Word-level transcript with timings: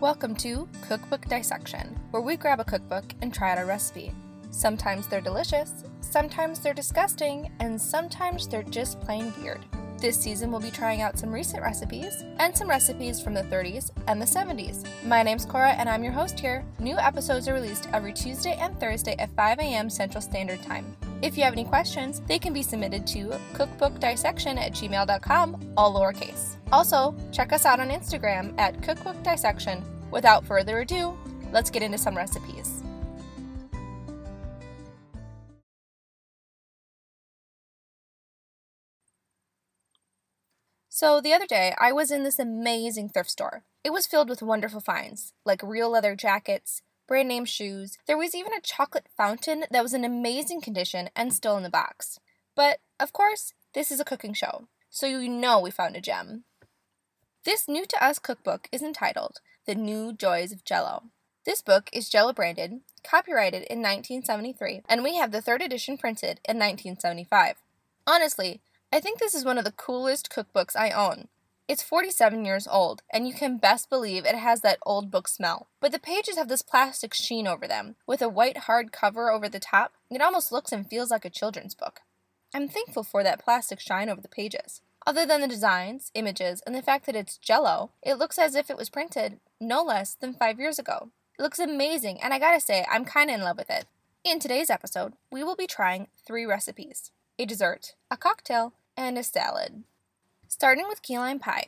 Welcome 0.00 0.34
to 0.36 0.66
Cookbook 0.88 1.26
Dissection, 1.26 1.94
where 2.10 2.22
we 2.22 2.38
grab 2.38 2.58
a 2.58 2.64
cookbook 2.64 3.04
and 3.20 3.34
try 3.34 3.52
out 3.52 3.58
a 3.58 3.66
recipe. 3.66 4.12
Sometimes 4.50 5.06
they're 5.06 5.20
delicious, 5.20 5.84
sometimes 6.00 6.60
they're 6.60 6.72
disgusting, 6.72 7.52
and 7.60 7.78
sometimes 7.78 8.48
they're 8.48 8.62
just 8.62 8.98
plain 9.02 9.30
weird. 9.38 9.60
This 9.98 10.18
season, 10.18 10.50
we'll 10.50 10.62
be 10.62 10.70
trying 10.70 11.02
out 11.02 11.18
some 11.18 11.30
recent 11.30 11.62
recipes 11.62 12.24
and 12.38 12.56
some 12.56 12.70
recipes 12.70 13.20
from 13.20 13.34
the 13.34 13.42
30s 13.42 13.90
and 14.06 14.22
the 14.22 14.24
70s. 14.24 14.86
My 15.04 15.22
name's 15.22 15.44
Cora, 15.44 15.72
and 15.72 15.86
I'm 15.86 16.02
your 16.02 16.14
host 16.14 16.40
here. 16.40 16.64
New 16.78 16.96
episodes 16.96 17.46
are 17.46 17.52
released 17.52 17.86
every 17.92 18.14
Tuesday 18.14 18.56
and 18.58 18.80
Thursday 18.80 19.16
at 19.18 19.36
5 19.36 19.58
a.m. 19.58 19.90
Central 19.90 20.22
Standard 20.22 20.62
Time. 20.62 20.96
If 21.22 21.36
you 21.36 21.44
have 21.44 21.52
any 21.52 21.64
questions, 21.64 22.20
they 22.26 22.38
can 22.38 22.54
be 22.54 22.62
submitted 22.62 23.06
to 23.08 23.38
cookbookdissection 23.52 24.56
at 24.58 24.72
gmail.com, 24.72 25.74
all 25.76 25.94
lowercase. 25.94 26.56
Also, 26.72 27.14
check 27.30 27.52
us 27.52 27.66
out 27.66 27.78
on 27.78 27.90
Instagram 27.90 28.58
at 28.58 28.80
cookbookdissection. 28.80 29.82
Without 30.10 30.46
further 30.46 30.80
ado, 30.80 31.16
let's 31.52 31.70
get 31.70 31.82
into 31.82 31.98
some 31.98 32.16
recipes. 32.16 32.82
So, 40.88 41.20
the 41.20 41.32
other 41.32 41.46
day, 41.46 41.74
I 41.78 41.92
was 41.92 42.10
in 42.10 42.24
this 42.24 42.38
amazing 42.38 43.08
thrift 43.08 43.30
store. 43.30 43.62
It 43.82 43.90
was 43.90 44.06
filled 44.06 44.28
with 44.28 44.42
wonderful 44.42 44.80
finds, 44.80 45.32
like 45.46 45.62
real 45.62 45.90
leather 45.90 46.14
jackets, 46.14 46.82
brand 47.10 47.28
name 47.28 47.44
shoes. 47.44 47.98
There 48.06 48.16
was 48.16 48.36
even 48.36 48.52
a 48.52 48.60
chocolate 48.60 49.08
fountain 49.16 49.64
that 49.68 49.82
was 49.82 49.92
in 49.92 50.04
amazing 50.04 50.60
condition 50.60 51.10
and 51.16 51.34
still 51.34 51.56
in 51.56 51.64
the 51.64 51.68
box. 51.68 52.20
But, 52.54 52.78
of 53.00 53.12
course, 53.12 53.52
this 53.74 53.90
is 53.90 53.98
a 53.98 54.04
cooking 54.04 54.32
show, 54.32 54.68
so 54.90 55.08
you 55.08 55.28
know 55.28 55.58
we 55.58 55.72
found 55.72 55.96
a 55.96 56.00
gem. 56.00 56.44
This 57.44 57.66
new 57.66 57.84
to 57.84 58.04
us 58.04 58.20
cookbook 58.20 58.68
is 58.70 58.80
entitled 58.80 59.40
The 59.66 59.74
New 59.74 60.12
Joys 60.12 60.52
of 60.52 60.64
Jello. 60.64 61.06
This 61.44 61.62
book 61.62 61.90
is 61.92 62.08
Jello 62.08 62.32
branded, 62.32 62.78
copyrighted 63.02 63.64
in 63.64 63.80
1973, 63.80 64.82
and 64.88 65.02
we 65.02 65.16
have 65.16 65.32
the 65.32 65.42
third 65.42 65.62
edition 65.62 65.98
printed 65.98 66.38
in 66.48 66.58
1975. 66.58 67.56
Honestly, 68.06 68.60
I 68.92 69.00
think 69.00 69.18
this 69.18 69.34
is 69.34 69.44
one 69.44 69.58
of 69.58 69.64
the 69.64 69.72
coolest 69.72 70.30
cookbooks 70.30 70.76
I 70.76 70.90
own. 70.90 71.26
It's 71.70 71.84
47 71.84 72.44
years 72.44 72.66
old, 72.66 73.02
and 73.12 73.28
you 73.28 73.32
can 73.32 73.56
best 73.56 73.88
believe 73.88 74.26
it 74.26 74.34
has 74.34 74.60
that 74.62 74.80
old 74.84 75.08
book 75.08 75.28
smell. 75.28 75.68
But 75.80 75.92
the 75.92 76.00
pages 76.00 76.34
have 76.34 76.48
this 76.48 76.62
plastic 76.62 77.14
sheen 77.14 77.46
over 77.46 77.68
them, 77.68 77.94
with 78.08 78.20
a 78.20 78.28
white 78.28 78.56
hard 78.66 78.90
cover 78.90 79.30
over 79.30 79.48
the 79.48 79.60
top. 79.60 79.92
It 80.10 80.20
almost 80.20 80.50
looks 80.50 80.72
and 80.72 80.84
feels 80.84 81.12
like 81.12 81.24
a 81.24 81.30
children's 81.30 81.76
book. 81.76 82.00
I'm 82.52 82.66
thankful 82.66 83.04
for 83.04 83.22
that 83.22 83.44
plastic 83.44 83.78
shine 83.78 84.08
over 84.08 84.20
the 84.20 84.26
pages. 84.26 84.80
Other 85.06 85.24
than 85.24 85.42
the 85.42 85.46
designs, 85.46 86.10
images, 86.12 86.60
and 86.66 86.74
the 86.74 86.82
fact 86.82 87.06
that 87.06 87.14
it's 87.14 87.38
jello, 87.38 87.92
it 88.02 88.14
looks 88.18 88.36
as 88.36 88.56
if 88.56 88.68
it 88.68 88.76
was 88.76 88.90
printed 88.90 89.38
no 89.60 89.84
less 89.84 90.14
than 90.14 90.34
five 90.34 90.58
years 90.58 90.80
ago. 90.80 91.10
It 91.38 91.42
looks 91.42 91.60
amazing, 91.60 92.20
and 92.20 92.34
I 92.34 92.40
gotta 92.40 92.58
say, 92.58 92.84
I'm 92.90 93.04
kinda 93.04 93.32
in 93.32 93.42
love 93.42 93.58
with 93.58 93.70
it. 93.70 93.86
In 94.24 94.40
today's 94.40 94.70
episode, 94.70 95.12
we 95.30 95.44
will 95.44 95.54
be 95.54 95.68
trying 95.68 96.08
three 96.26 96.44
recipes 96.44 97.12
a 97.38 97.46
dessert, 97.46 97.94
a 98.10 98.16
cocktail, 98.16 98.72
and 98.96 99.16
a 99.16 99.22
salad 99.22 99.84
starting 100.50 100.88
with 100.88 101.00
key 101.00 101.16
lime 101.16 101.38
pie. 101.38 101.66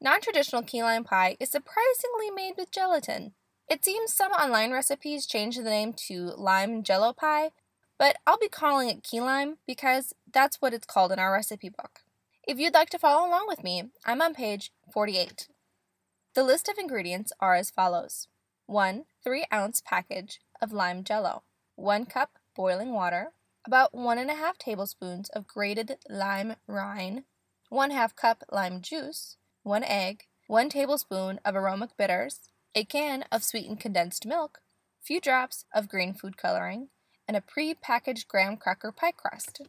Non 0.00 0.20
traditional 0.20 0.62
key 0.62 0.80
lime 0.80 1.02
pie 1.02 1.36
is 1.40 1.50
surprisingly 1.50 2.30
made 2.32 2.54
with 2.56 2.70
gelatin. 2.70 3.32
It 3.68 3.84
seems 3.84 4.14
some 4.14 4.30
online 4.30 4.70
recipes 4.70 5.26
change 5.26 5.56
the 5.56 5.64
name 5.64 5.92
to 6.06 6.32
lime 6.36 6.84
jello 6.84 7.12
pie, 7.12 7.50
but 7.98 8.16
I'll 8.24 8.38
be 8.38 8.48
calling 8.48 8.88
it 8.88 9.02
key 9.02 9.20
lime 9.20 9.58
because 9.66 10.14
that's 10.32 10.62
what 10.62 10.72
it's 10.72 10.86
called 10.86 11.10
in 11.10 11.18
our 11.18 11.32
recipe 11.32 11.68
book. 11.68 12.00
If 12.46 12.58
you'd 12.58 12.74
like 12.74 12.90
to 12.90 12.98
follow 12.98 13.28
along 13.28 13.46
with 13.48 13.64
me, 13.64 13.90
I'm 14.04 14.22
on 14.22 14.34
page 14.34 14.70
48. 14.92 15.48
The 16.34 16.44
list 16.44 16.68
of 16.68 16.78
ingredients 16.78 17.32
are 17.40 17.56
as 17.56 17.70
follows 17.70 18.28
1 18.66 19.04
3 19.24 19.46
ounce 19.52 19.82
package 19.84 20.40
of 20.60 20.72
lime 20.72 21.02
jello, 21.02 21.42
1 21.74 22.06
cup 22.06 22.38
boiling 22.54 22.92
water, 22.92 23.32
about 23.66 23.92
1.5 23.92 24.58
tablespoons 24.58 25.28
of 25.30 25.48
grated 25.48 25.96
lime 26.08 26.54
rind, 26.68 27.24
1 27.72 27.90
half 27.90 28.14
cup 28.14 28.44
lime 28.52 28.82
juice, 28.82 29.38
1 29.62 29.82
egg, 29.84 30.24
1 30.46 30.68
tablespoon 30.68 31.40
of 31.42 31.56
aromatic 31.56 31.96
bitters, 31.96 32.50
a 32.74 32.84
can 32.84 33.24
of 33.32 33.42
sweetened 33.42 33.80
condensed 33.80 34.26
milk, 34.26 34.60
few 35.00 35.18
drops 35.18 35.64
of 35.74 35.88
green 35.88 36.12
food 36.12 36.36
coloring, 36.36 36.88
and 37.26 37.34
a 37.34 37.40
pre-packaged 37.40 38.28
graham 38.28 38.58
cracker 38.58 38.92
pie 38.92 39.10
crust. 39.10 39.62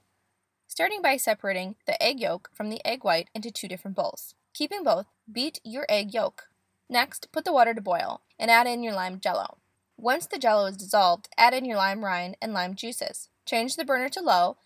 Starting 0.68 1.02
by 1.02 1.16
separating 1.16 1.78
the 1.88 2.04
egg 2.04 2.20
yolk 2.20 2.50
from 2.54 2.70
the 2.70 2.86
egg 2.86 3.06
white 3.06 3.30
into 3.34 3.50
two 3.50 3.70
different 3.70 3.96
bowls. 3.96 4.36
Keeping 4.54 4.84
both, 4.84 5.06
beat 5.32 5.62
your 5.64 5.86
egg 5.88 6.14
yolk. 6.14 6.50
Next, 6.90 7.32
put 7.32 7.46
the 7.46 7.54
water 7.54 7.74
to 7.74 7.80
boil 7.80 8.20
and 8.38 8.52
add 8.52 8.68
in 8.68 8.84
your 8.84 8.94
lime 8.94 9.22
jello. 9.22 9.60
Once 9.96 10.26
the 10.26 10.38
jello 10.38 10.66
is 10.66 10.76
dissolved, 10.76 11.30
add 11.38 11.54
in 11.54 11.64
your 11.64 11.78
lime 11.78 12.04
rind 12.04 12.36
and 12.42 12.52
lime 12.52 12.76
juices. 12.76 13.30
Change 13.46 13.78
the 13.78 13.86
burner 13.86 14.10
to 14.10 14.20
low. 14.20 14.58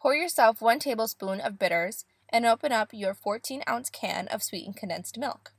Pour 0.00 0.14
yourself 0.14 0.62
1 0.62 0.78
tablespoon 0.78 1.42
of 1.42 1.58
bitters 1.58 2.06
and 2.28 2.46
open 2.46 2.72
up 2.72 2.90
your 2.92 3.14
14 3.14 3.62
ounce 3.68 3.90
can 3.90 4.28
of 4.28 4.42
sweetened 4.42 4.76
condensed 4.76 5.18
milk. 5.18 5.52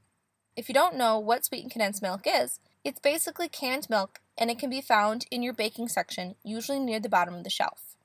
If 0.55 0.67
you 0.67 0.73
don't 0.73 0.95
know 0.95 1.19
what 1.19 1.45
sweetened 1.45 1.71
condensed 1.71 2.01
milk 2.01 2.21
is, 2.25 2.59
it's 2.83 2.99
basically 2.99 3.47
canned 3.47 3.89
milk 3.89 4.19
and 4.37 4.49
it 4.49 4.59
can 4.59 4.69
be 4.69 4.81
found 4.81 5.25
in 5.31 5.43
your 5.43 5.53
baking 5.53 5.87
section, 5.87 6.35
usually 6.43 6.79
near 6.79 6.99
the 6.99 7.09
bottom 7.09 7.35
of 7.35 7.43
the 7.43 7.49
shelf. 7.49 7.95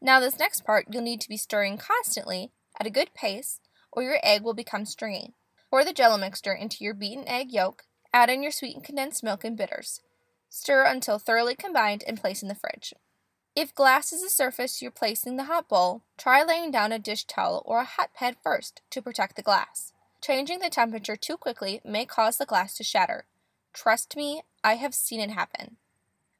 Now, 0.00 0.20
this 0.20 0.38
next 0.38 0.64
part 0.64 0.86
you'll 0.90 1.02
need 1.02 1.20
to 1.20 1.28
be 1.28 1.36
stirring 1.36 1.78
constantly 1.78 2.52
at 2.78 2.86
a 2.86 2.90
good 2.90 3.12
pace, 3.14 3.60
or 3.92 4.02
your 4.02 4.18
egg 4.22 4.42
will 4.42 4.54
become 4.54 4.86
stringy. 4.86 5.34
Pour 5.70 5.84
the 5.84 5.92
jello 5.92 6.16
mixture 6.16 6.54
into 6.54 6.84
your 6.84 6.94
beaten 6.94 7.28
egg 7.28 7.52
yolk, 7.52 7.84
add 8.12 8.30
in 8.30 8.42
your 8.42 8.52
sweetened 8.52 8.84
condensed 8.84 9.22
milk 9.22 9.44
and 9.44 9.56
bitters. 9.56 10.00
Stir 10.48 10.84
until 10.84 11.18
thoroughly 11.18 11.54
combined 11.54 12.02
and 12.06 12.20
place 12.20 12.42
in 12.42 12.48
the 12.48 12.54
fridge. 12.54 12.94
If 13.56 13.74
glass 13.74 14.12
is 14.12 14.22
the 14.22 14.30
surface 14.30 14.80
you're 14.80 14.92
placing 14.92 15.36
the 15.36 15.44
hot 15.44 15.68
bowl, 15.68 16.02
try 16.16 16.42
laying 16.44 16.70
down 16.70 16.92
a 16.92 17.00
dish 17.00 17.24
towel 17.24 17.62
or 17.66 17.80
a 17.80 17.84
hot 17.84 18.14
pad 18.14 18.36
first 18.42 18.80
to 18.90 19.02
protect 19.02 19.34
the 19.34 19.42
glass. 19.42 19.92
Changing 20.22 20.60
the 20.60 20.70
temperature 20.70 21.16
too 21.16 21.36
quickly 21.36 21.80
may 21.84 22.04
cause 22.04 22.38
the 22.38 22.46
glass 22.46 22.76
to 22.76 22.84
shatter. 22.84 23.24
Trust 23.72 24.16
me, 24.16 24.42
I 24.62 24.74
have 24.74 24.94
seen 24.94 25.20
it 25.20 25.30
happen. 25.30 25.76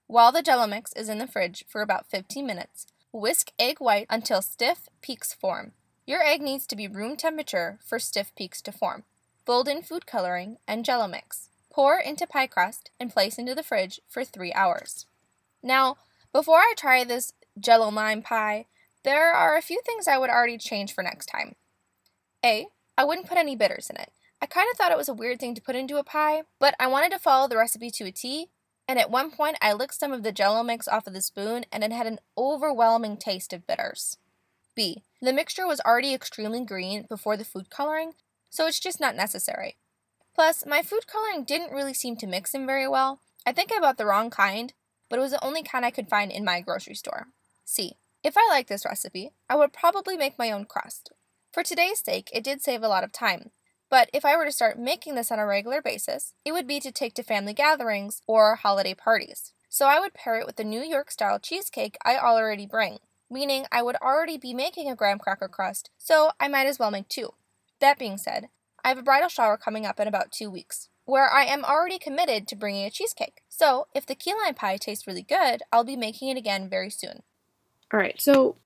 While 0.06 0.30
the 0.30 0.42
jello 0.42 0.66
mix 0.66 0.92
is 0.92 1.08
in 1.08 1.18
the 1.18 1.26
fridge 1.26 1.64
for 1.68 1.82
about 1.82 2.06
15 2.06 2.46
minutes, 2.46 2.86
whisk 3.12 3.50
egg 3.58 3.80
white 3.80 4.06
until 4.08 4.40
stiff 4.40 4.88
peaks 5.02 5.32
form. 5.32 5.72
Your 6.06 6.22
egg 6.22 6.40
needs 6.40 6.66
to 6.68 6.76
be 6.76 6.86
room 6.86 7.16
temperature 7.16 7.78
for 7.84 7.98
stiff 7.98 8.32
peaks 8.36 8.62
to 8.62 8.72
form. 8.72 9.02
Fold 9.44 9.66
in 9.66 9.82
food 9.82 10.06
coloring 10.06 10.58
and 10.68 10.84
jello 10.84 11.08
mix. 11.08 11.48
Pour 11.72 11.98
into 11.98 12.26
pie 12.26 12.46
crust 12.46 12.90
and 13.00 13.12
place 13.12 13.36
into 13.38 13.54
the 13.54 13.62
fridge 13.64 14.00
for 14.08 14.24
3 14.24 14.52
hours. 14.52 15.06
Now, 15.62 15.96
before 16.32 16.58
I 16.58 16.74
try 16.76 17.04
this 17.04 17.32
jello 17.58 17.90
lime 17.90 18.22
pie, 18.22 18.66
there 19.04 19.32
are 19.32 19.56
a 19.56 19.62
few 19.62 19.80
things 19.84 20.06
I 20.06 20.18
would 20.18 20.30
already 20.30 20.58
change 20.58 20.94
for 20.94 21.02
next 21.02 21.26
time. 21.26 21.56
A. 22.44 22.66
I 22.96 23.04
wouldn't 23.04 23.28
put 23.28 23.38
any 23.38 23.56
bitters 23.56 23.88
in 23.88 23.96
it. 23.96 24.12
I 24.42 24.46
kind 24.46 24.68
of 24.70 24.76
thought 24.76 24.92
it 24.92 24.98
was 24.98 25.08
a 25.08 25.14
weird 25.14 25.40
thing 25.40 25.54
to 25.54 25.62
put 25.62 25.76
into 25.76 25.98
a 25.98 26.04
pie, 26.04 26.42
but 26.58 26.74
I 26.78 26.86
wanted 26.86 27.12
to 27.12 27.18
follow 27.18 27.48
the 27.48 27.56
recipe 27.56 27.90
to 27.90 28.04
a 28.04 28.10
T, 28.10 28.48
and 28.88 28.98
at 28.98 29.10
one 29.10 29.30
point 29.30 29.56
I 29.60 29.72
licked 29.72 29.94
some 29.94 30.12
of 30.12 30.22
the 30.22 30.32
jello 30.32 30.62
mix 30.62 30.88
off 30.88 31.06
of 31.06 31.12
the 31.12 31.22
spoon 31.22 31.64
and 31.70 31.84
it 31.84 31.92
had 31.92 32.06
an 32.06 32.18
overwhelming 32.36 33.16
taste 33.16 33.52
of 33.52 33.66
bitters. 33.66 34.16
B. 34.74 35.04
The 35.20 35.32
mixture 35.32 35.66
was 35.66 35.80
already 35.80 36.14
extremely 36.14 36.64
green 36.64 37.06
before 37.08 37.36
the 37.36 37.44
food 37.44 37.70
coloring, 37.70 38.14
so 38.48 38.66
it's 38.66 38.80
just 38.80 39.00
not 39.00 39.14
necessary. 39.14 39.76
Plus, 40.34 40.64
my 40.66 40.82
food 40.82 41.06
coloring 41.06 41.44
didn't 41.44 41.72
really 41.72 41.94
seem 41.94 42.16
to 42.16 42.26
mix 42.26 42.54
in 42.54 42.66
very 42.66 42.88
well. 42.88 43.20
I 43.46 43.52
think 43.52 43.70
I 43.72 43.80
bought 43.80 43.98
the 43.98 44.06
wrong 44.06 44.30
kind, 44.30 44.72
but 45.10 45.18
it 45.18 45.22
was 45.22 45.32
the 45.32 45.44
only 45.44 45.62
kind 45.62 45.84
I 45.84 45.90
could 45.90 46.08
find 46.08 46.32
in 46.32 46.44
my 46.44 46.62
grocery 46.62 46.94
store. 46.94 47.26
See, 47.66 47.98
If 48.22 48.36
I 48.36 48.46
liked 48.50 48.68
this 48.68 48.84
recipe, 48.84 49.32
I 49.48 49.56
would 49.56 49.72
probably 49.72 50.16
make 50.16 50.38
my 50.38 50.50
own 50.50 50.66
crust. 50.66 51.10
For 51.52 51.62
today's 51.62 52.02
sake, 52.04 52.30
it 52.34 52.44
did 52.44 52.60
save 52.62 52.82
a 52.82 52.88
lot 52.88 53.02
of 53.02 53.12
time, 53.12 53.50
but 53.88 54.10
if 54.12 54.24
I 54.24 54.36
were 54.36 54.44
to 54.44 54.52
start 54.52 54.78
making 54.78 55.14
this 55.14 55.32
on 55.32 55.38
a 55.38 55.46
regular 55.46 55.80
basis, 55.82 56.34
it 56.44 56.52
would 56.52 56.66
be 56.66 56.80
to 56.80 56.92
take 56.92 57.14
to 57.14 57.22
family 57.22 57.54
gatherings 57.54 58.20
or 58.26 58.56
holiday 58.56 58.94
parties. 58.94 59.52
So 59.68 59.86
I 59.86 60.00
would 60.00 60.14
pair 60.14 60.38
it 60.38 60.46
with 60.46 60.56
the 60.56 60.64
New 60.64 60.82
York 60.82 61.10
style 61.10 61.38
cheesecake 61.38 61.96
I 62.04 62.18
already 62.18 62.66
bring, 62.66 62.98
meaning 63.30 63.64
I 63.72 63.82
would 63.82 63.96
already 63.96 64.36
be 64.36 64.52
making 64.52 64.90
a 64.90 64.96
graham 64.96 65.18
cracker 65.18 65.48
crust, 65.48 65.90
so 65.96 66.32
I 66.38 66.48
might 66.48 66.66
as 66.66 66.78
well 66.78 66.90
make 66.90 67.08
two. 67.08 67.30
That 67.80 67.98
being 67.98 68.18
said, 68.18 68.48
I 68.84 68.88
have 68.88 68.98
a 68.98 69.02
bridal 69.02 69.28
shower 69.28 69.56
coming 69.56 69.86
up 69.86 69.98
in 69.98 70.06
about 70.06 70.30
two 70.30 70.50
weeks 70.50 70.88
where 71.04 71.32
I 71.32 71.44
am 71.44 71.64
already 71.64 71.98
committed 71.98 72.46
to 72.48 72.56
bringing 72.56 72.86
a 72.86 72.90
cheesecake. 72.90 73.42
So, 73.48 73.88
if 73.94 74.06
the 74.06 74.14
key 74.14 74.32
lime 74.34 74.54
pie 74.54 74.76
tastes 74.76 75.06
really 75.06 75.22
good, 75.22 75.62
I'll 75.72 75.84
be 75.84 75.96
making 75.96 76.28
it 76.28 76.36
again 76.36 76.68
very 76.68 76.90
soon. 76.90 77.22
All 77.92 77.98
right, 77.98 78.20
so 78.20 78.56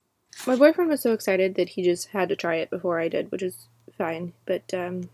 my 0.47 0.57
boyfriend 0.57 0.91
was 0.91 1.01
so 1.01 1.13
excited 1.13 1.55
that 1.55 1.71
he 1.71 1.83
just 1.83 2.09
had 2.09 2.29
to 2.29 2.37
try 2.37 2.57
it 2.57 2.71
before 2.71 3.01
I 3.01 3.09
did, 3.09 3.31
which 3.33 3.43
is 3.43 3.69
fine. 3.97 4.35
But 4.45 4.75
um, 4.75 5.09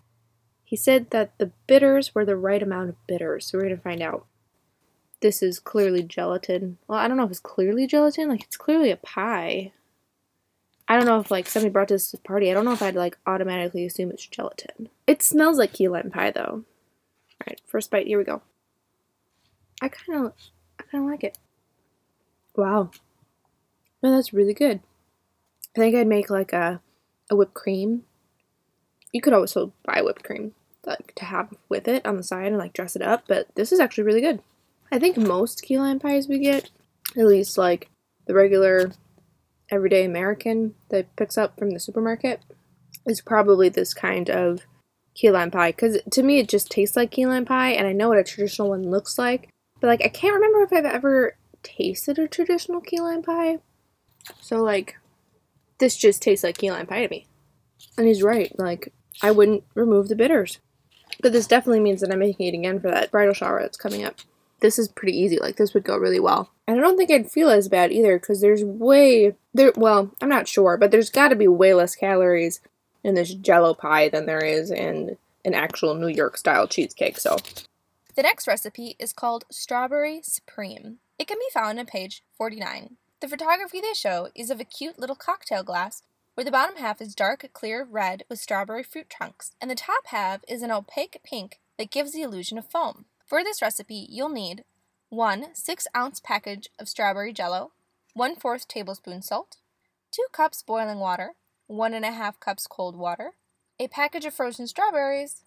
he 0.64 0.76
said 0.76 1.10
that 1.10 1.36
the 1.38 1.52
bitters 1.66 2.14
were 2.14 2.24
the 2.24 2.36
right 2.36 2.62
amount 2.62 2.88
of 2.88 3.06
bitters, 3.06 3.46
so 3.46 3.58
we're 3.58 3.64
gonna 3.64 3.76
find 3.76 4.02
out. 4.02 4.26
This 5.20 5.42
is 5.42 5.60
clearly 5.60 6.02
gelatin. 6.02 6.78
Well, 6.88 6.98
I 6.98 7.06
don't 7.06 7.18
know 7.18 7.24
if 7.24 7.30
it's 7.30 7.40
clearly 7.40 7.86
gelatin. 7.86 8.28
Like 8.28 8.42
it's 8.42 8.56
clearly 8.56 8.90
a 8.90 8.96
pie. 8.96 9.72
I 10.88 10.96
don't 10.96 11.06
know 11.06 11.20
if 11.20 11.30
like 11.30 11.46
somebody 11.46 11.70
brought 11.70 11.88
this 11.88 12.10
to 12.10 12.16
the 12.16 12.22
party. 12.22 12.50
I 12.50 12.54
don't 12.54 12.64
know 12.64 12.72
if 12.72 12.82
I'd 12.82 12.94
like 12.94 13.18
automatically 13.26 13.84
assume 13.84 14.10
it's 14.10 14.26
gelatin. 14.26 14.88
It 15.06 15.22
smells 15.22 15.58
like 15.58 15.74
key 15.74 15.88
lime 15.88 16.10
pie 16.10 16.30
though. 16.30 16.64
Alright, 17.40 17.60
first 17.66 17.90
bite, 17.90 18.06
here 18.06 18.18
we 18.18 18.24
go. 18.24 18.42
I 19.82 19.88
kind 19.88 20.26
of, 20.26 20.32
I 20.78 20.82
kind 20.84 21.04
of 21.04 21.10
like 21.10 21.24
it. 21.24 21.38
Wow. 22.56 22.90
No, 24.02 24.14
that's 24.14 24.32
really 24.32 24.54
good. 24.54 24.80
I 25.76 25.80
think 25.80 25.94
I'd 25.94 26.06
make 26.06 26.30
like 26.30 26.52
a, 26.52 26.80
a 27.30 27.36
whipped 27.36 27.54
cream. 27.54 28.04
You 29.12 29.20
could 29.20 29.32
also 29.32 29.72
buy 29.84 30.02
whipped 30.02 30.24
cream 30.24 30.54
like 30.86 31.14
to 31.14 31.24
have 31.24 31.52
with 31.68 31.88
it 31.88 32.04
on 32.06 32.16
the 32.16 32.22
side 32.22 32.46
and 32.46 32.58
like 32.58 32.72
dress 32.72 32.96
it 32.96 33.02
up, 33.02 33.24
but 33.28 33.46
this 33.54 33.72
is 33.72 33.80
actually 33.80 34.04
really 34.04 34.20
good. 34.20 34.40
I 34.90 34.98
think 34.98 35.16
most 35.16 35.62
key 35.62 35.78
lime 35.78 36.00
pies 36.00 36.28
we 36.28 36.38
get, 36.38 36.70
at 37.16 37.26
least 37.26 37.58
like 37.58 37.88
the 38.26 38.34
regular 38.34 38.92
everyday 39.70 40.04
American 40.04 40.74
that 40.88 41.14
picks 41.16 41.38
up 41.38 41.58
from 41.58 41.70
the 41.70 41.80
supermarket, 41.80 42.40
is 43.06 43.20
probably 43.20 43.68
this 43.68 43.94
kind 43.94 44.28
of 44.30 44.62
key 45.14 45.30
lime 45.30 45.50
pie 45.50 45.72
because 45.72 45.98
to 46.10 46.22
me 46.22 46.38
it 46.38 46.48
just 46.48 46.70
tastes 46.70 46.96
like 46.96 47.10
key 47.10 47.26
lime 47.26 47.44
pie, 47.44 47.70
and 47.70 47.86
I 47.86 47.92
know 47.92 48.08
what 48.08 48.18
a 48.18 48.24
traditional 48.24 48.70
one 48.70 48.90
looks 48.90 49.18
like, 49.18 49.48
but 49.80 49.88
like 49.88 50.02
I 50.04 50.08
can't 50.08 50.34
remember 50.34 50.62
if 50.62 50.72
I've 50.72 50.84
ever 50.84 51.36
tasted 51.62 52.18
a 52.18 52.28
traditional 52.28 52.80
key 52.80 53.00
lime 53.00 53.22
pie. 53.22 53.58
So 54.40 54.62
like, 54.62 54.96
this 55.78 55.96
just 55.96 56.22
tastes 56.22 56.44
like 56.44 56.58
key 56.58 56.70
lime 56.70 56.86
pie 56.86 57.02
to 57.04 57.08
me, 57.08 57.26
and 57.96 58.06
he's 58.06 58.22
right. 58.22 58.56
Like 58.58 58.92
I 59.22 59.30
wouldn't 59.30 59.64
remove 59.74 60.08
the 60.08 60.16
bitters, 60.16 60.58
but 61.20 61.32
this 61.32 61.46
definitely 61.46 61.80
means 61.80 62.00
that 62.00 62.12
I'm 62.12 62.18
making 62.18 62.46
it 62.46 62.54
again 62.54 62.80
for 62.80 62.90
that 62.90 63.10
bridal 63.10 63.34
shower 63.34 63.60
that's 63.60 63.78
coming 63.78 64.04
up. 64.04 64.16
This 64.60 64.78
is 64.78 64.88
pretty 64.88 65.18
easy. 65.18 65.38
Like 65.38 65.56
this 65.56 65.74
would 65.74 65.84
go 65.84 65.96
really 65.96 66.20
well. 66.20 66.50
And 66.68 66.78
I 66.78 66.82
don't 66.82 66.96
think 66.96 67.10
I'd 67.10 67.30
feel 67.30 67.50
as 67.50 67.68
bad 67.68 67.92
either 67.92 68.18
because 68.18 68.40
there's 68.40 68.62
way 68.62 69.34
there 69.54 69.72
well, 69.76 70.14
I'm 70.20 70.28
not 70.28 70.48
sure, 70.48 70.76
but 70.76 70.90
there's 70.90 71.10
got 71.10 71.28
to 71.28 71.36
be 71.36 71.48
way 71.48 71.74
less 71.74 71.96
calories 71.96 72.60
in 73.02 73.14
this 73.14 73.34
jello 73.34 73.74
pie 73.74 74.08
than 74.08 74.26
there 74.26 74.44
is 74.44 74.70
in 74.70 75.16
an 75.44 75.54
actual 75.54 75.94
New 75.94 76.08
York 76.08 76.36
style 76.36 76.66
cheesecake. 76.66 77.18
So, 77.18 77.36
The 78.14 78.22
next 78.22 78.46
recipe 78.46 78.96
is 78.98 79.12
called 79.12 79.44
Strawberry 79.50 80.20
Supreme. 80.22 80.98
It 81.18 81.28
can 81.28 81.38
be 81.38 81.48
found 81.52 81.78
on 81.78 81.86
page 81.86 82.22
49. 82.36 82.96
The 83.20 83.28
photography 83.28 83.80
they 83.80 83.94
show 83.94 84.28
is 84.34 84.50
of 84.50 84.60
a 84.60 84.64
cute 84.64 84.98
little 84.98 85.16
cocktail 85.16 85.62
glass 85.62 86.02
where 86.34 86.44
the 86.44 86.50
bottom 86.50 86.76
half 86.76 87.02
is 87.02 87.14
dark 87.14 87.46
clear 87.52 87.86
red 87.88 88.24
with 88.28 88.38
strawberry 88.38 88.82
fruit 88.82 89.10
chunks, 89.10 89.54
and 89.60 89.70
the 89.70 89.74
top 89.74 90.06
half 90.06 90.40
is 90.48 90.62
an 90.62 90.70
opaque 90.70 91.18
pink 91.22 91.60
that 91.76 91.90
gives 91.90 92.12
the 92.12 92.22
illusion 92.22 92.56
of 92.56 92.64
foam. 92.66 93.04
For 93.26 93.44
this 93.44 93.60
recipe, 93.60 94.06
you'll 94.08 94.30
need 94.30 94.64
1 95.10 95.54
6 95.54 95.86
ounce 95.94 96.20
package 96.20 96.70
of 96.78 96.88
strawberry 96.88 97.32
jello, 97.32 97.72
1 98.14 98.36
4th 98.36 98.66
tablespoon 98.68 99.22
salt, 99.22 99.58
2 100.12 100.24
cups 100.32 100.62
boiling 100.62 100.98
water, 100.98 101.34
1 101.70 101.92
1/2 101.92 102.40
cups 102.40 102.66
cold 102.66 102.96
water, 102.96 103.34
a 103.78 103.86
package 103.86 104.24
of 104.24 104.34
frozen 104.34 104.66
strawberries, 104.66 105.44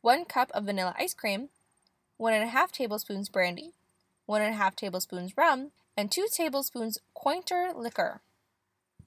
1 0.00 0.24
cup 0.24 0.50
of 0.52 0.64
vanilla 0.64 0.94
ice 0.98 1.12
cream, 1.12 1.50
one 2.16 2.32
and 2.32 2.42
a 2.42 2.46
half 2.46 2.72
tablespoons 2.72 3.28
brandy, 3.28 3.74
one 4.24 4.40
and 4.40 4.54
a 4.54 4.56
half 4.56 4.74
tablespoons 4.74 5.36
rum, 5.36 5.72
and 5.94 6.10
2 6.10 6.28
tablespoons 6.32 6.96
Cointreau 7.14 7.76
liquor. 7.76 8.22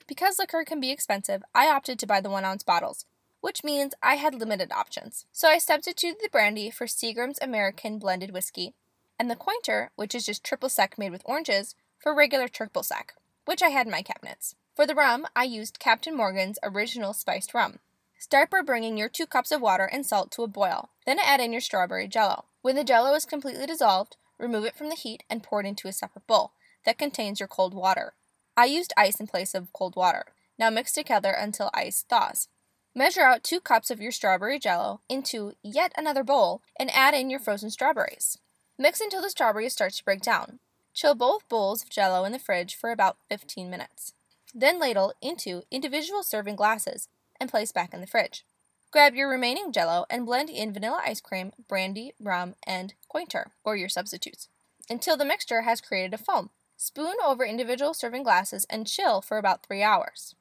Because 0.05 0.37
liquor 0.37 0.63
can 0.63 0.79
be 0.79 0.91
expensive, 0.91 1.43
I 1.55 1.67
opted 1.69 1.97
to 1.99 2.05
buy 2.05 2.21
the 2.21 2.29
1 2.29 2.45
ounce 2.45 2.61
bottles, 2.61 3.07
which 3.41 3.63
means 3.63 3.95
I 4.03 4.17
had 4.17 4.35
limited 4.35 4.71
options. 4.71 5.25
So 5.31 5.47
I 5.47 5.57
substituted 5.57 6.21
the 6.21 6.29
brandy 6.29 6.69
for 6.69 6.85
Seagram's 6.85 7.39
American 7.41 7.97
blended 7.97 8.29
whiskey, 8.29 8.75
and 9.17 9.27
the 9.27 9.35
Cointreau, 9.35 9.89
which 9.95 10.13
is 10.13 10.23
just 10.23 10.43
triple 10.43 10.69
sec 10.69 10.99
made 10.99 11.11
with 11.11 11.23
oranges, 11.25 11.73
for 11.97 12.13
regular 12.13 12.47
triple 12.47 12.83
sec, 12.83 13.15
which 13.45 13.63
I 13.63 13.69
had 13.69 13.87
in 13.87 13.91
my 13.91 14.03
cabinets. 14.03 14.53
For 14.79 14.87
the 14.87 14.95
rum, 14.95 15.27
I 15.35 15.43
used 15.43 15.77
Captain 15.77 16.15
Morgan's 16.15 16.57
original 16.63 17.11
spiced 17.11 17.53
rum. 17.53 17.79
Start 18.17 18.49
by 18.49 18.61
bringing 18.61 18.95
your 18.95 19.09
2 19.09 19.25
cups 19.25 19.51
of 19.51 19.59
water 19.59 19.83
and 19.83 20.05
salt 20.05 20.31
to 20.31 20.43
a 20.43 20.47
boil, 20.47 20.87
then 21.05 21.19
add 21.19 21.41
in 21.41 21.51
your 21.51 21.59
strawberry 21.59 22.07
jello. 22.07 22.45
When 22.61 22.77
the 22.77 22.85
jello 22.85 23.13
is 23.13 23.25
completely 23.25 23.65
dissolved, 23.65 24.15
remove 24.37 24.63
it 24.63 24.77
from 24.77 24.87
the 24.87 24.95
heat 24.95 25.23
and 25.29 25.43
pour 25.43 25.59
it 25.59 25.65
into 25.65 25.89
a 25.89 25.91
separate 25.91 26.25
bowl 26.27 26.53
that 26.85 26.97
contains 26.97 27.41
your 27.41 27.47
cold 27.47 27.73
water. 27.73 28.13
I 28.55 28.67
used 28.67 28.93
ice 28.95 29.19
in 29.19 29.27
place 29.27 29.53
of 29.53 29.73
cold 29.73 29.97
water. 29.97 30.27
Now 30.57 30.69
mix 30.69 30.93
together 30.93 31.31
until 31.31 31.71
ice 31.73 32.05
thaws. 32.07 32.47
Measure 32.95 33.23
out 33.23 33.43
2 33.43 33.59
cups 33.59 33.91
of 33.91 33.99
your 33.99 34.13
strawberry 34.13 34.59
jello 34.59 35.01
into 35.09 35.55
yet 35.61 35.91
another 35.97 36.23
bowl 36.23 36.61
and 36.79 36.89
add 36.91 37.13
in 37.13 37.29
your 37.29 37.41
frozen 37.41 37.69
strawberries. 37.69 38.37
Mix 38.77 39.01
until 39.01 39.21
the 39.21 39.29
strawberries 39.29 39.73
start 39.73 39.91
to 39.95 40.05
break 40.05 40.21
down. 40.21 40.59
Chill 40.93 41.15
both 41.15 41.49
bowls 41.49 41.83
of 41.83 41.89
jello 41.89 42.23
in 42.23 42.31
the 42.31 42.39
fridge 42.39 42.75
for 42.75 42.91
about 42.91 43.17
15 43.27 43.69
minutes. 43.69 44.13
Then 44.53 44.79
ladle 44.79 45.13
into 45.21 45.63
individual 45.69 46.23
serving 46.23 46.55
glasses 46.55 47.07
and 47.39 47.49
place 47.49 47.71
back 47.71 47.93
in 47.93 48.01
the 48.01 48.07
fridge. 48.07 48.43
Grab 48.91 49.13
your 49.13 49.29
remaining 49.29 49.71
jello 49.71 50.05
and 50.09 50.25
blend 50.25 50.49
in 50.49 50.73
vanilla 50.73 51.01
ice 51.05 51.21
cream, 51.21 51.51
brandy, 51.67 52.13
rum, 52.19 52.55
and 52.65 52.95
Cointreau, 53.13 53.51
or 53.63 53.75
your 53.75 53.89
substitutes, 53.89 54.47
until 54.89 55.15
the 55.15 55.25
mixture 55.25 55.61
has 55.61 55.79
created 55.79 56.13
a 56.13 56.17
foam. 56.17 56.49
Spoon 56.75 57.15
over 57.23 57.45
individual 57.45 57.93
serving 57.93 58.23
glasses 58.23 58.65
and 58.69 58.87
chill 58.87 59.21
for 59.21 59.37
about 59.37 59.65
3 59.65 59.83
hours. 59.83 60.33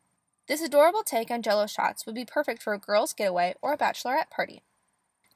This 0.47 0.63
adorable 0.63 1.03
take 1.03 1.31
on 1.31 1.43
jello 1.43 1.67
shots 1.67 2.07
would 2.07 2.15
be 2.15 2.25
perfect 2.25 2.63
for 2.63 2.73
a 2.73 2.79
girls' 2.79 3.13
getaway 3.13 3.55
or 3.61 3.75
a 3.75 3.79
bachelorette 3.79 4.31
party. 4.31 4.63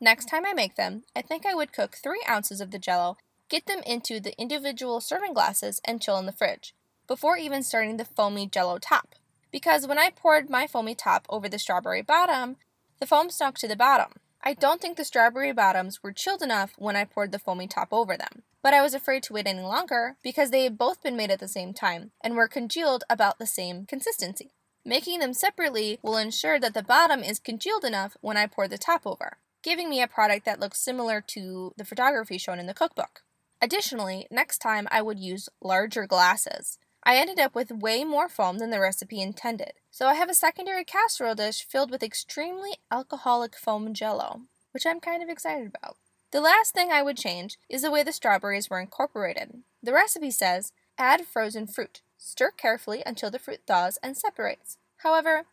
Next 0.01 0.27
time 0.27 0.47
I 0.47 0.55
make 0.55 0.77
them, 0.77 1.03
I 1.15 1.21
think 1.21 1.45
I 1.45 1.55
would 1.55 1.73
cook 1.73 1.97
3 1.97 2.25
ounces 2.27 2.63
of 2.63 2.71
the 2.71 2.79
jello, 2.79 3.19
get 3.51 3.67
them 3.67 3.83
into 3.85 4.21
the 4.21 4.35
individual 4.41 5.03
serving 5.03 5.35
glasses, 5.35 5.83
and 5.85 6.01
chill 6.01 6.17
in 6.17 6.25
the 6.25 6.33
fridge, 6.33 6.75
before 7.13 7.37
even 7.37 7.63
starting 7.63 7.99
the 7.99 8.07
foamy 8.07 8.47
jello 8.47 8.79
top. 8.79 9.15
Because 9.51 9.87
when 9.87 9.99
I 9.99 10.09
poured 10.09 10.49
my 10.49 10.67
foamy 10.67 10.95
top 10.95 11.27
over 11.29 11.47
the 11.47 11.59
strawberry 11.59 12.01
bottom, 12.01 12.57
the 13.01 13.07
foam 13.07 13.29
stuck 13.29 13.59
to 13.59 13.69
the 13.69 13.77
bottom. 13.77 14.15
I 14.43 14.55
don't 14.55 14.81
think 14.81 14.97
the 14.97 15.05
strawberry 15.05 15.53
bottoms 15.53 16.03
were 16.03 16.15
chilled 16.15 16.41
enough 16.41 16.73
when 16.79 16.97
I 16.97 17.05
poured 17.05 17.31
the 17.31 17.39
foamy 17.39 17.67
top 17.67 17.89
over 17.93 18.17
them, 18.17 18.45
but 18.63 18.73
I 18.73 18.81
was 18.81 18.95
afraid 18.95 19.23
to 19.25 19.35
wait 19.35 19.47
any 19.47 19.61
longer 19.61 20.17
because 20.23 20.51
they 20.51 20.65
had 20.65 20.79
both 20.79 21.03
been 21.03 21.15
made 21.15 21.31
at 21.31 21.39
the 21.39 21.49
same 21.49 21.75
time 21.75 22.13
and 22.23 22.35
were 22.35 22.49
congealed 22.49 23.05
about 23.11 23.39
the 23.39 23.47
same 23.47 23.85
consistency. 23.85 24.53
Making 24.83 25.19
them 25.19 25.35
separately 25.35 25.99
will 26.01 26.17
ensure 26.17 26.59
that 26.61 26.73
the 26.73 26.83
bottom 26.83 27.23
is 27.23 27.39
congealed 27.39 27.85
enough 27.85 28.17
when 28.23 28.39
I 28.39 28.47
pour 28.47 28.69
the 28.69 28.79
top 28.79 29.03
over, 29.07 29.37
giving 29.63 29.91
me 29.91 30.01
a 30.01 30.09
product 30.09 30.47
that 30.47 30.61
looks 30.61 30.81
similar 30.81 31.21
to 31.27 31.75
the 31.77 31.85
photography 31.85 32.39
shown 32.39 32.59
in 32.59 32.67
the 32.67 32.73
cookbook. 32.73 33.21
Additionally, 33.61 34.27
next 34.31 34.61
time 34.61 34.89
I 34.91 35.03
would 35.03 35.21
use 35.21 35.51
larger 35.61 36.07
glasses. 36.07 36.79
I 37.05 37.17
ended 37.17 37.41
up 37.41 37.55
with 37.55 37.73
way 37.73 38.05
more 38.05 38.29
foam 38.29 38.59
than 38.59 38.71
the 38.71 38.79
recipe 38.79 39.21
intended, 39.21 39.73
so 39.91 40.07
I 40.07 40.15
have 40.15 40.31
a 40.31 40.35
secondary 40.35 40.85
casserole 40.85 41.35
dish 41.35 41.65
filled 41.65 41.91
with 41.91 42.03
extremely 42.03 42.77
alcoholic 42.93 43.57
foam 43.57 43.93
jello, 43.93 44.43
which 44.71 44.87
I'm 44.87 45.01
kind 45.01 45.23
of 45.23 45.29
excited 45.29 45.67
about. 45.67 45.97
The 46.31 46.41
last 46.41 46.73
thing 46.73 46.93
I 46.93 47.03
would 47.03 47.17
change 47.17 47.59
is 47.69 47.83
the 47.83 47.91
way 47.91 48.03
the 48.03 48.13
strawberries 48.13 48.71
were 48.71 48.81
incorporated. 48.81 49.63
The 49.83 49.93
recipe 49.93 50.31
says 50.31 50.73
add 50.97 51.27
frozen 51.27 51.67
fruit. 51.67 52.03
Stir 52.17 52.53
carefully 52.53 53.03
until 53.05 53.31
the 53.31 53.41
fruit 53.41 53.61
thaws 53.67 53.99
and 54.01 54.17
separates. 54.17 54.79
However, 54.99 55.47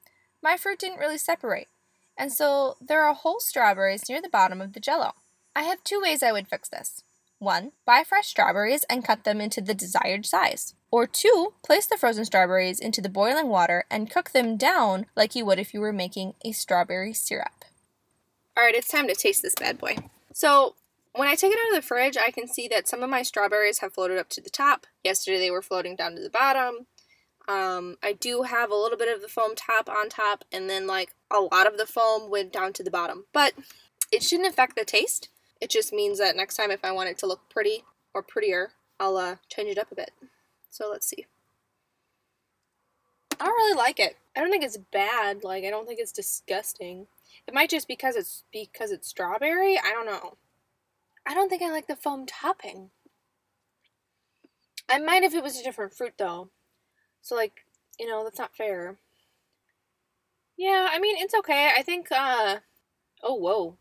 my 0.44 0.56
fruit 0.56 0.78
didn't 0.78 1.00
really 1.00 1.18
separate, 1.18 1.68
and 2.16 2.32
so 2.32 2.78
there 2.80 3.02
are 3.02 3.14
whole 3.16 3.40
strawberries 3.40 4.08
near 4.08 4.22
the 4.22 4.30
bottom 4.30 4.62
of 4.62 4.74
the 4.74 4.80
jello. 4.80 5.14
I 5.56 5.64
have 5.64 5.84
two 5.84 6.00
ways 6.00 6.22
I 6.22 6.32
would 6.32 6.48
fix 6.48 6.70
this. 6.70 7.04
One, 7.40 7.72
buy 7.86 8.04
fresh 8.08 8.28
strawberries 8.28 8.86
and 8.90 9.04
cut 9.04 9.24
them 9.24 9.42
into 9.42 9.62
the 9.62 9.74
desired 9.74 10.26
size. 10.26 10.76
Or 10.92 11.06
two, 11.06 11.54
place 11.64 11.86
the 11.86 11.98
frozen 11.98 12.26
strawberries 12.26 12.80
into 12.80 13.02
the 13.02 13.10
boiling 13.10 13.48
water 13.48 13.86
and 13.92 14.10
cook 14.10 14.32
them 14.32 14.58
down 14.58 15.06
like 15.16 15.36
you 15.36 15.46
would 15.46 15.60
if 15.60 15.74
you 15.74 15.82
were 15.82 15.94
making 15.94 16.34
a 16.44 16.52
strawberry 16.52 17.14
syrup. 17.14 17.66
Alright, 18.58 18.76
it's 18.76 18.90
time 18.90 19.08
to 19.08 19.16
taste 19.16 19.42
this 19.42 19.56
bad 19.56 19.78
boy. 19.78 19.98
So, 20.34 20.76
when 21.14 21.28
I 21.28 21.36
take 21.36 21.52
it 21.52 21.60
out 21.60 21.76
of 21.76 21.82
the 21.82 21.88
fridge, 21.88 22.18
I 22.18 22.32
can 22.32 22.48
see 22.48 22.68
that 22.70 22.88
some 22.88 23.04
of 23.04 23.10
my 23.10 23.24
strawberries 23.24 23.80
have 23.80 23.94
floated 23.94 24.18
up 24.18 24.30
to 24.30 24.42
the 24.42 24.50
top. 24.50 24.88
Yesterday 25.04 25.38
they 25.40 25.52
were 25.52 25.62
floating 25.62 25.96
down 25.96 26.16
to 26.16 26.22
the 26.22 26.30
bottom. 26.30 26.88
Um, 27.48 27.98
I 28.04 28.14
do 28.14 28.44
have 28.44 28.70
a 28.70 28.76
little 28.76 28.98
bit 28.98 29.14
of 29.14 29.22
the 29.22 29.28
foam 29.28 29.56
top 29.56 29.90
on 29.90 30.10
top, 30.10 30.44
and 30.52 30.70
then 30.70 30.88
like 30.88 31.16
a 31.32 31.40
lot 31.40 31.68
of 31.68 31.78
the 31.78 31.88
foam 31.88 32.30
went 32.30 32.54
down 32.54 32.74
to 32.74 32.84
the 32.84 32.92
bottom. 32.92 33.26
But 33.34 33.54
it 34.12 34.24
shouldn't 34.24 34.50
affect 34.50 34.76
the 34.76 34.86
taste. 34.86 35.30
It 35.60 35.70
just 35.70 35.92
means 35.92 36.20
that 36.20 36.36
next 36.36 36.58
time 36.58 36.72
if 36.72 36.86
I 36.86 36.92
want 36.92 37.10
it 37.10 37.18
to 37.20 37.28
look 37.28 37.50
pretty 37.50 37.84
or 38.14 38.22
prettier, 38.22 38.72
I'll 39.00 39.18
uh, 39.18 39.36
change 39.50 39.70
it 39.70 39.80
up 39.80 39.92
a 39.92 39.96
bit. 39.96 40.12
So 40.70 40.90
let's 40.90 41.08
see. 41.08 41.26
I 43.40 43.46
don't 43.46 43.54
really 43.54 43.78
like 43.78 44.00
it. 44.00 44.18
I 44.36 44.42
don't 44.42 44.52
think 44.52 44.64
it's 44.64 44.78
bad. 44.78 45.44
Like 45.44 45.64
I 45.64 45.70
don't 45.70 45.88
think 45.88 46.00
it's 46.00 46.12
disgusting. 46.12 47.08
It 47.48 47.54
might 47.54 47.70
just 47.70 47.88
because 47.88 48.16
it's 48.16 48.44
because 48.52 48.92
it's 48.92 49.08
strawberry. 49.08 49.78
I 49.78 49.92
don't 49.92 50.06
know. 50.06 50.38
I 51.26 51.34
don't 51.34 51.50
think 51.50 51.62
I 51.62 51.72
like 51.72 51.88
the 51.88 51.96
foam 51.96 52.26
topping. 52.26 52.90
I 54.90 54.98
might 54.98 55.24
if 55.24 55.34
it 55.34 55.44
was 55.44 55.60
a 55.60 55.64
different 55.64 55.94
fruit 55.94 56.14
though. 56.18 56.50
So 57.22 57.36
like, 57.36 57.66
you 58.00 58.08
know, 58.08 58.24
that's 58.24 58.40
not 58.40 58.56
fair. 58.56 58.98
Yeah, 60.58 60.90
I 60.92 61.00
mean 61.00 61.16
it's 61.18 61.34
okay. 61.36 61.72
I 61.78 61.84
think 61.84 62.12
uh 62.12 62.58
oh 63.24 63.36
whoa. 63.36 63.78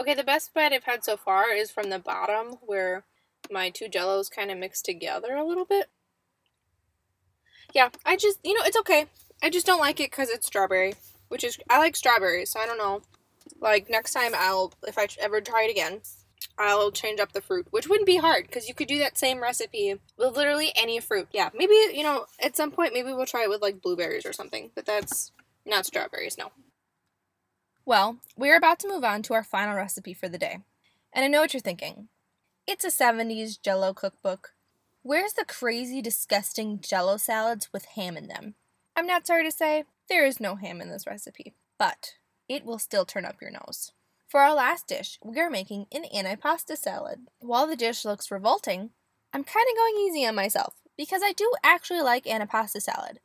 Okay, 0.00 0.14
the 0.14 0.24
best 0.24 0.54
bite 0.54 0.72
I've 0.72 0.84
had 0.84 1.04
so 1.04 1.16
far 1.16 1.52
is 1.52 1.70
from 1.70 1.90
the 1.90 1.98
bottom 1.98 2.56
where 2.62 3.04
my 3.50 3.70
two 3.70 3.88
jellos 3.88 4.30
kind 4.30 4.50
of 4.50 4.58
mixed 4.58 4.84
together 4.84 5.34
a 5.34 5.44
little 5.44 5.64
bit. 5.64 5.88
Yeah, 7.74 7.88
I 8.04 8.16
just, 8.16 8.38
you 8.44 8.54
know, 8.54 8.64
it's 8.64 8.78
okay. 8.78 9.06
I 9.42 9.50
just 9.50 9.66
don't 9.66 9.80
like 9.80 10.00
it 10.00 10.10
because 10.10 10.28
it's 10.28 10.46
strawberry, 10.46 10.94
which 11.28 11.44
is, 11.44 11.58
I 11.68 11.78
like 11.78 11.96
strawberries, 11.96 12.50
so 12.50 12.60
I 12.60 12.66
don't 12.66 12.78
know. 12.78 13.02
Like, 13.60 13.90
next 13.90 14.12
time 14.12 14.32
I'll, 14.34 14.72
if 14.86 14.98
I 14.98 15.08
ever 15.20 15.40
try 15.40 15.64
it 15.64 15.70
again, 15.70 16.02
I'll 16.58 16.90
change 16.90 17.18
up 17.18 17.32
the 17.32 17.40
fruit, 17.40 17.66
which 17.70 17.88
wouldn't 17.88 18.06
be 18.06 18.18
hard 18.18 18.46
because 18.46 18.68
you 18.68 18.74
could 18.74 18.88
do 18.88 18.98
that 18.98 19.18
same 19.18 19.42
recipe 19.42 19.98
with 20.18 20.36
literally 20.36 20.72
any 20.76 21.00
fruit. 21.00 21.28
Yeah, 21.32 21.50
maybe, 21.54 21.74
you 21.94 22.02
know, 22.02 22.26
at 22.40 22.56
some 22.56 22.70
point, 22.70 22.92
maybe 22.94 23.12
we'll 23.12 23.26
try 23.26 23.44
it 23.44 23.48
with 23.48 23.62
like 23.62 23.80
blueberries 23.80 24.26
or 24.26 24.32
something, 24.32 24.70
but 24.74 24.86
that's 24.86 25.32
not 25.64 25.86
strawberries, 25.86 26.36
no. 26.36 26.52
Well, 27.84 28.18
we're 28.36 28.56
about 28.56 28.78
to 28.80 28.88
move 28.88 29.02
on 29.02 29.22
to 29.22 29.34
our 29.34 29.42
final 29.42 29.74
recipe 29.74 30.14
for 30.14 30.28
the 30.28 30.38
day. 30.38 30.58
And 31.12 31.24
I 31.24 31.28
know 31.28 31.40
what 31.40 31.52
you're 31.52 31.60
thinking. 31.60 32.08
It's 32.66 32.84
a 32.84 32.88
70s 32.88 33.60
jello 33.60 33.92
cookbook. 33.92 34.50
Where's 35.04 35.32
the 35.32 35.44
crazy, 35.44 36.00
disgusting 36.00 36.78
jello 36.78 37.16
salads 37.16 37.72
with 37.72 37.86
ham 37.96 38.16
in 38.16 38.28
them? 38.28 38.54
I'm 38.94 39.04
not 39.04 39.26
sorry 39.26 39.42
to 39.42 39.50
say, 39.50 39.82
there 40.08 40.24
is 40.24 40.38
no 40.38 40.54
ham 40.54 40.80
in 40.80 40.90
this 40.90 41.08
recipe, 41.08 41.54
but 41.76 42.14
it 42.48 42.64
will 42.64 42.78
still 42.78 43.04
turn 43.04 43.24
up 43.24 43.40
your 43.40 43.50
nose. 43.50 43.90
For 44.28 44.38
our 44.38 44.54
last 44.54 44.86
dish, 44.86 45.18
we 45.20 45.40
are 45.40 45.50
making 45.50 45.86
an 45.90 46.04
antipasta 46.14 46.76
salad. 46.76 47.26
While 47.40 47.66
the 47.66 47.74
dish 47.74 48.04
looks 48.04 48.30
revolting, 48.30 48.90
I'm 49.32 49.42
kind 49.42 49.66
of 49.68 49.76
going 49.76 49.96
easy 50.06 50.24
on 50.24 50.36
myself 50.36 50.74
because 50.96 51.22
I 51.24 51.32
do 51.32 51.52
actually 51.64 52.02
like 52.02 52.26
antipasta 52.26 52.80
salad. 52.80 53.18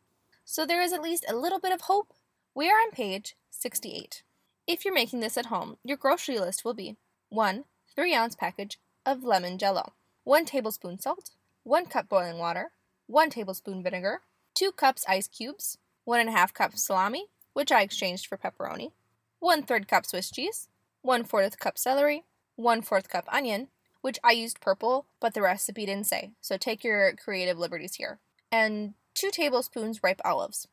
So 0.45 0.65
there 0.65 0.81
is 0.81 0.93
at 0.93 1.03
least 1.03 1.25
a 1.29 1.35
little 1.35 1.59
bit 1.59 1.73
of 1.73 1.81
hope. 1.81 2.11
We 2.55 2.71
are 2.71 2.79
on 2.79 2.89
page 2.89 3.35
68. 3.51 4.23
If 4.65 4.83
you're 4.83 4.95
making 4.95 5.19
this 5.19 5.37
at 5.37 5.45
home, 5.45 5.77
your 5.83 5.97
grocery 5.97 6.39
list 6.39 6.65
will 6.65 6.73
be 6.73 6.97
1 7.29 7.65
3 7.95 8.15
ounce 8.15 8.35
package 8.35 8.79
of 9.05 9.23
lemon 9.23 9.59
jello, 9.59 9.93
1 10.23 10.45
tablespoon 10.45 10.97
salt, 10.97 11.29
1 11.67 11.85
cup 11.87 12.07
boiling 12.07 12.37
water, 12.37 12.71
1 13.07 13.29
tablespoon 13.29 13.83
vinegar, 13.83 14.21
2 14.53 14.71
cups 14.71 15.03
ice 15.05 15.27
cubes, 15.27 15.77
1 16.05 16.25
1/2 16.25 16.53
cup 16.53 16.77
salami, 16.77 17.27
which 17.51 17.73
I 17.73 17.81
exchanged 17.81 18.25
for 18.25 18.37
pepperoni, 18.37 18.93
1 19.39 19.63
3rd 19.63 19.85
cup 19.85 20.05
Swiss 20.05 20.31
cheese, 20.31 20.69
1 21.01 21.25
4th 21.25 21.59
cup 21.59 21.77
celery, 21.77 22.23
1 22.55 22.81
4th 22.81 23.09
cup 23.09 23.25
onion, 23.27 23.67
which 23.99 24.17
I 24.23 24.31
used 24.31 24.61
purple, 24.61 25.07
but 25.19 25.33
the 25.33 25.41
recipe 25.41 25.85
didn't 25.85 26.07
say, 26.07 26.31
so 26.39 26.55
take 26.55 26.85
your 26.85 27.13
creative 27.17 27.59
liberties 27.59 27.95
here, 27.95 28.19
and 28.49 28.93
2 29.15 29.29
tablespoons 29.29 30.01
ripe 30.01 30.21
olives. 30.23 30.69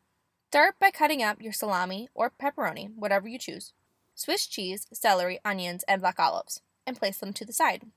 Start 0.52 0.78
by 0.78 0.92
cutting 0.92 1.24
up 1.24 1.42
your 1.42 1.52
salami 1.52 2.08
or 2.14 2.30
pepperoni, 2.30 2.94
whatever 2.94 3.26
you 3.26 3.40
choose. 3.40 3.72
Swiss 4.14 4.46
cheese, 4.46 4.86
celery, 4.92 5.40
onions, 5.44 5.82
and 5.88 6.00
black 6.00 6.20
olives, 6.20 6.60
and 6.86 6.96
place 6.96 7.18
them 7.18 7.32
to 7.32 7.44
the 7.44 7.52
side. 7.52 7.90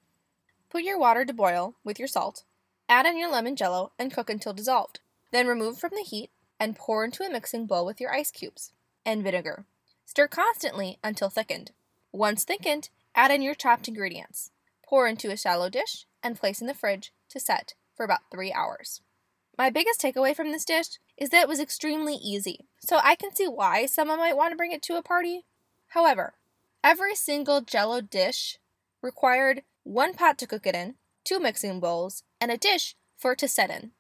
Put 0.70 0.82
your 0.82 0.98
water 0.98 1.26
to 1.26 1.32
boil 1.32 1.76
with 1.84 2.00
your 2.00 2.08
salt, 2.08 2.44
add 2.90 3.06
in 3.06 3.18
your 3.18 3.32
lemon 3.32 3.56
jello, 3.56 3.92
and 3.98 4.14
cook 4.14 4.30
until 4.30 4.54
dissolved. 4.54 5.00
Then 5.32 5.48
remove 5.48 5.78
from 5.78 5.92
the 5.94 6.04
heat 6.04 6.30
and 6.60 6.76
pour 6.76 7.04
into 7.04 7.24
a 7.24 7.30
mixing 7.30 7.66
bowl 7.66 7.86
with 7.86 8.00
your 8.00 8.14
ice 8.14 8.32
cubes 8.32 8.72
and 9.06 9.24
vinegar. 9.24 9.66
Stir 10.06 10.28
constantly 10.28 10.98
until 11.04 11.30
thickened. 11.30 11.72
Once 12.12 12.44
thickened, 12.44 12.90
add 13.16 13.32
in 13.32 13.42
your 13.42 13.56
chopped 13.56 13.88
ingredients. 13.88 14.52
Pour 14.84 15.08
into 15.08 15.32
a 15.32 15.38
shallow 15.38 15.70
dish 15.70 16.06
and 16.24 16.40
place 16.40 16.62
in 16.62 16.68
the 16.68 16.74
fridge 16.74 17.12
to 17.30 17.40
set 17.40 17.74
for 17.96 18.04
about 18.04 18.32
three 18.32 18.54
hours. 18.54 19.02
My 19.58 19.70
biggest 19.70 20.02
takeaway 20.02 20.36
from 20.36 20.52
this 20.52 20.66
dish 20.66 21.00
is 21.18 21.30
that 21.30 21.44
it 21.44 21.48
was 21.48 21.60
extremely 21.60 22.16
easy, 22.16 22.66
so 22.80 23.00
I 23.04 23.16
can 23.16 23.36
see 23.36 23.48
why 23.48 23.86
someone 23.86 24.20
might 24.20 24.38
want 24.38 24.52
to 24.52 24.58
bring 24.58 24.72
it 24.72 24.84
to 24.84 24.98
a 24.98 25.02
party, 25.02 25.44
However, 25.90 26.34
every 26.84 27.16
single 27.16 27.62
jello 27.62 28.02
dish 28.02 28.60
required 29.02 29.64
one 29.84 30.14
pot 30.14 30.38
to 30.40 30.48
cook 30.48 30.68
it 30.68 30.76
in, 30.76 30.96
two 31.24 31.40
mixing 31.40 31.80
bowls, 31.80 32.24
and 32.40 32.52
a 32.52 32.58
dish 32.58 32.96
for 33.16 33.34
it 33.34 33.40
to 33.40 33.48
set 33.48 33.70
in. 33.70 33.92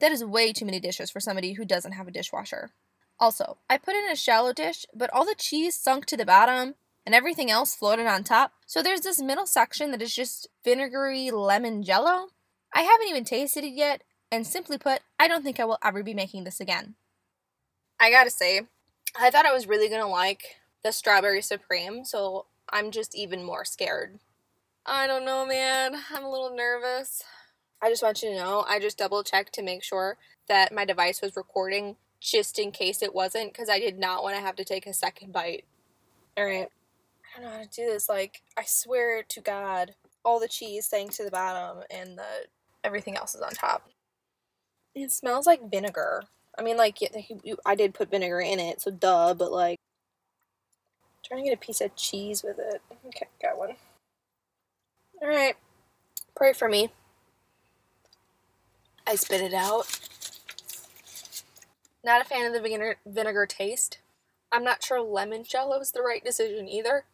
That 0.00 0.12
is 0.12 0.24
way 0.24 0.52
too 0.52 0.64
many 0.64 0.80
dishes 0.80 1.10
for 1.10 1.20
somebody 1.20 1.54
who 1.54 1.64
doesn't 1.64 1.92
have 1.92 2.08
a 2.08 2.10
dishwasher. 2.12 2.70
Also, 3.18 3.56
I 3.70 3.78
put 3.78 3.96
in 3.96 4.10
a 4.10 4.16
shallow 4.16 4.52
dish, 4.52 4.84
but 4.94 5.10
all 5.12 5.24
the 5.24 5.34
cheese 5.36 5.74
sunk 5.74 6.04
to 6.06 6.16
the 6.16 6.26
bottom 6.26 6.74
and 7.06 7.14
everything 7.14 7.50
else 7.50 7.74
floated 7.74 8.06
on 8.06 8.24
top. 8.24 8.52
So 8.66 8.82
there's 8.82 9.00
this 9.00 9.22
middle 9.22 9.46
section 9.46 9.90
that 9.92 10.02
is 10.02 10.14
just 10.14 10.48
vinegary 10.64 11.30
lemon 11.30 11.82
jello. 11.82 12.28
I 12.74 12.82
haven't 12.82 13.08
even 13.08 13.24
tasted 13.24 13.64
it 13.64 13.72
yet, 13.74 14.02
and 14.30 14.46
simply 14.46 14.76
put, 14.76 15.00
I 15.18 15.28
don't 15.28 15.42
think 15.42 15.60
I 15.60 15.64
will 15.64 15.78
ever 15.82 16.02
be 16.02 16.14
making 16.14 16.44
this 16.44 16.60
again. 16.60 16.96
I 17.98 18.10
gotta 18.10 18.28
say, 18.28 18.62
I 19.18 19.30
thought 19.30 19.46
I 19.46 19.54
was 19.54 19.68
really 19.68 19.88
gonna 19.88 20.08
like 20.08 20.56
the 20.82 20.92
strawberry 20.92 21.40
supreme, 21.40 22.04
so 22.04 22.46
I'm 22.70 22.90
just 22.90 23.14
even 23.14 23.42
more 23.42 23.64
scared. 23.64 24.18
I 24.84 25.06
don't 25.06 25.24
know, 25.24 25.46
man. 25.46 25.94
I'm 26.12 26.24
a 26.24 26.30
little 26.30 26.54
nervous. 26.54 27.22
I 27.82 27.88
just 27.88 28.02
want 28.02 28.22
you 28.22 28.30
to 28.30 28.36
know, 28.36 28.64
I 28.68 28.78
just 28.80 28.98
double 28.98 29.22
checked 29.22 29.52
to 29.54 29.62
make 29.62 29.82
sure 29.82 30.16
that 30.48 30.74
my 30.74 30.84
device 30.84 31.20
was 31.20 31.36
recording 31.36 31.96
just 32.20 32.58
in 32.58 32.72
case 32.72 33.02
it 33.02 33.14
wasn't 33.14 33.52
because 33.52 33.68
I 33.68 33.78
did 33.78 33.98
not 33.98 34.22
want 34.22 34.36
to 34.36 34.40
have 34.40 34.56
to 34.56 34.64
take 34.64 34.86
a 34.86 34.92
second 34.92 35.32
bite. 35.32 35.64
Alright. 36.38 36.68
I 37.36 37.40
don't 37.40 37.50
know 37.50 37.56
how 37.56 37.62
to 37.62 37.68
do 37.68 37.86
this. 37.86 38.08
Like, 38.08 38.42
I 38.56 38.62
swear 38.64 39.22
to 39.22 39.40
God, 39.40 39.94
all 40.24 40.40
the 40.40 40.48
cheese 40.48 40.86
sank 40.86 41.12
to 41.14 41.24
the 41.24 41.30
bottom 41.30 41.84
and 41.90 42.16
the 42.16 42.46
everything 42.82 43.16
else 43.16 43.34
is 43.34 43.42
on 43.42 43.50
top. 43.50 43.88
It 44.94 45.12
smells 45.12 45.46
like 45.46 45.70
vinegar. 45.70 46.24
I 46.58 46.62
mean, 46.62 46.76
like, 46.78 46.98
I 47.66 47.74
did 47.74 47.94
put 47.94 48.10
vinegar 48.10 48.40
in 48.40 48.58
it, 48.58 48.80
so 48.80 48.90
duh, 48.90 49.34
but 49.34 49.52
like, 49.52 49.78
Trying 51.26 51.42
to 51.42 51.50
get 51.50 51.58
a 51.58 51.60
piece 51.60 51.80
of 51.80 51.96
cheese 51.96 52.44
with 52.44 52.56
it. 52.60 52.80
Okay, 53.08 53.26
got 53.42 53.58
one. 53.58 53.74
Alright. 55.20 55.56
Pray 56.36 56.52
for 56.52 56.68
me. 56.68 56.90
I 59.06 59.14
spit 59.14 59.40
it 59.40 59.54
out. 59.54 60.00
Not 62.04 62.20
a 62.20 62.24
fan 62.24 62.46
of 62.46 62.52
the 62.52 62.60
vinegar, 62.60 62.96
vinegar 63.06 63.46
taste. 63.46 63.98
I'm 64.52 64.64
not 64.64 64.82
sure 64.82 65.00
lemon 65.00 65.44
jello 65.44 65.80
is 65.80 65.92
the 65.92 66.02
right 66.02 66.24
decision 66.24 66.68
either. 66.68 67.04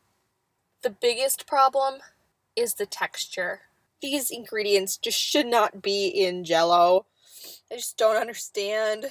The 0.83 0.91
biggest 0.91 1.47
problem 1.47 2.01
is 2.57 2.75
the 2.75 2.87
texture. 2.87 3.63
These 4.01 4.31
ingredients 4.31 4.97
just 4.97 5.19
should 5.19 5.47
not 5.47 5.81
be 5.81 6.09
in 6.09 6.45
jello. 6.45 7.07
I 7.71 7.77
just 7.77 7.97
don't 7.97 8.17
understand. 8.17 9.07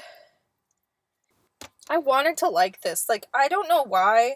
I 1.90 1.98
wanted 1.98 2.38
to 2.38 2.50
like 2.50 2.82
this. 2.82 3.08
Like, 3.10 3.28
I 3.34 3.48
don't 3.48 3.70
know 3.70 3.84
why 3.84 4.36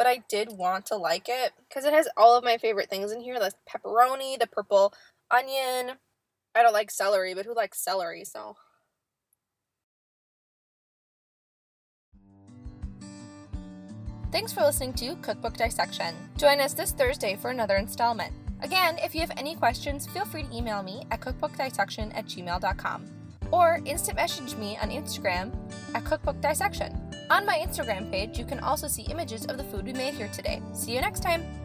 but 0.00 0.06
I 0.06 0.24
did 0.30 0.56
want 0.56 0.86
to 0.86 0.96
like 0.96 1.26
it 1.28 1.52
because 1.68 1.84
it 1.84 1.92
has 1.92 2.08
all 2.16 2.34
of 2.34 2.42
my 2.42 2.56
favorite 2.56 2.88
things 2.88 3.12
in 3.12 3.20
here 3.20 3.38
the 3.38 3.52
pepperoni, 3.68 4.38
the 4.38 4.46
purple 4.46 4.94
onion. 5.30 5.98
I 6.54 6.62
don't 6.62 6.72
like 6.72 6.90
celery, 6.90 7.34
but 7.34 7.46
who 7.46 7.54
likes 7.54 7.82
celery? 7.82 8.24
So. 8.24 8.56
Thanks 14.32 14.52
for 14.52 14.60
listening 14.60 14.92
to 14.94 15.16
Cookbook 15.16 15.56
Dissection. 15.56 16.14
Join 16.36 16.60
us 16.60 16.72
this 16.72 16.92
Thursday 16.92 17.34
for 17.34 17.50
another 17.50 17.76
installment. 17.76 18.32
Again, 18.62 18.98
if 18.98 19.14
you 19.14 19.20
have 19.22 19.32
any 19.36 19.56
questions, 19.56 20.06
feel 20.06 20.24
free 20.24 20.44
to 20.44 20.56
email 20.56 20.82
me 20.82 21.02
at 21.10 21.20
cookbookdissection 21.20 22.16
at 22.16 22.26
gmail.com 22.26 23.06
or 23.50 23.80
instant 23.84 24.16
message 24.16 24.54
me 24.56 24.78
on 24.80 24.90
Instagram 24.90 25.52
at 25.94 26.04
Cookbook 26.04 26.40
Dissection. 26.40 26.96
On 27.30 27.44
my 27.44 27.58
Instagram 27.58 28.10
page, 28.10 28.38
you 28.38 28.44
can 28.44 28.60
also 28.60 28.86
see 28.86 29.02
images 29.02 29.46
of 29.46 29.56
the 29.56 29.64
food 29.64 29.86
we 29.86 29.92
made 29.92 30.14
here 30.14 30.30
today. 30.32 30.62
See 30.72 30.94
you 30.94 31.00
next 31.00 31.20
time! 31.20 31.59